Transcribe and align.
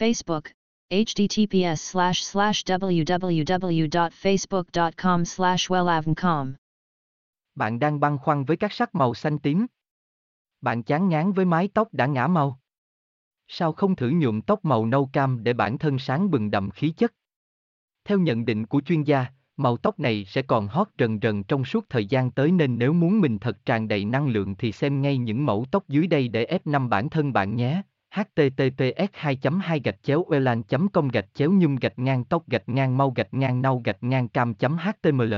Facebook, 0.00 0.42
https 0.90 1.74
slash 1.74 2.22
slash 2.22 2.64
www.facebook.com 2.64 5.24
slash 5.24 5.70
wellavncom. 5.70 6.52
Bạn 7.54 7.78
đang 7.78 8.00
băn 8.00 8.18
khoăn 8.18 8.44
với 8.44 8.56
các 8.56 8.72
sắc 8.72 8.94
màu 8.94 9.14
xanh 9.14 9.38
tím. 9.38 9.66
Bạn 10.60 10.82
chán 10.82 11.08
ngán 11.08 11.32
với 11.32 11.44
mái 11.44 11.68
tóc 11.74 11.88
đã 11.92 12.06
ngã 12.06 12.26
màu. 12.26 12.60
Sao 13.48 13.72
không 13.72 13.96
thử 13.96 14.10
nhuộm 14.10 14.40
tóc 14.40 14.64
màu 14.64 14.86
nâu 14.86 15.10
cam 15.12 15.44
để 15.44 15.52
bản 15.52 15.78
thân 15.78 15.98
sáng 15.98 16.30
bừng 16.30 16.50
đậm 16.50 16.70
khí 16.70 16.92
chất? 16.96 17.14
Theo 18.04 18.18
nhận 18.18 18.44
định 18.44 18.66
của 18.66 18.80
chuyên 18.80 19.02
gia, 19.02 19.26
màu 19.56 19.76
tóc 19.76 19.98
này 19.98 20.24
sẽ 20.24 20.42
còn 20.42 20.68
hot 20.68 20.88
rần 20.98 21.18
rần 21.22 21.42
trong 21.42 21.64
suốt 21.64 21.86
thời 21.88 22.06
gian 22.06 22.30
tới 22.30 22.52
nên 22.52 22.78
nếu 22.78 22.92
muốn 22.92 23.20
mình 23.20 23.38
thật 23.38 23.64
tràn 23.64 23.88
đầy 23.88 24.04
năng 24.04 24.28
lượng 24.28 24.54
thì 24.54 24.72
xem 24.72 25.02
ngay 25.02 25.18
những 25.18 25.46
mẫu 25.46 25.66
tóc 25.70 25.88
dưới 25.88 26.06
đây 26.06 26.28
để 26.28 26.44
ép 26.44 26.66
năm 26.66 26.88
bản 26.88 27.10
thân 27.10 27.32
bạn 27.32 27.56
nhé 27.56 27.82
https 28.14 28.70
2 28.76 29.34
2 29.36 29.78
gạch 29.84 30.02
chéo 30.02 30.24
elan 30.30 30.62
com 30.92 31.08
gạch 31.08 31.34
chéo 31.34 31.52
nhung 31.52 31.76
gạch 31.76 31.98
ngang 31.98 32.24
tóc 32.24 32.48
gạch 32.48 32.68
ngang 32.68 32.96
mau 32.96 33.10
gạch 33.10 33.34
ngang 33.34 33.62
nau 33.62 33.82
gạch 33.84 34.02
ngang 34.02 34.28
cam 34.28 34.54
html 34.76 35.34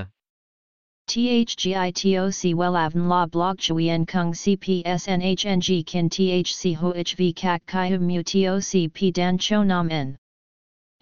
THGITOC 1.07 2.55
WELAVN 2.55 3.09
La 3.09 3.27
Blog 3.27 3.59
Chuyen 3.59 4.07
Kung 4.07 4.33
CPSNHNG 4.33 5.83
Kin 5.87 6.09
THC 6.09 6.77
HOHV 6.77 7.33
Kak 7.37 7.63
Kai 7.67 7.99
Mu 7.99 8.23
TOC 8.23 8.89
P 8.95 9.11
Dan 9.11 9.39
Cho 9.39 9.63
Nam 9.65 9.89
N 9.91 10.17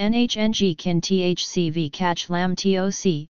NHNG 0.00 0.78
Kin 0.78 1.00
THC 1.00 1.72
V 1.72 1.90
CACH 1.90 2.30
Lam 2.30 2.56
TOC 2.56 3.29